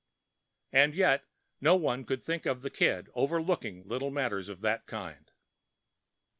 [0.71, 1.25] And yet
[1.59, 5.31] one could not think of the Kid overlooking little matters of that kind.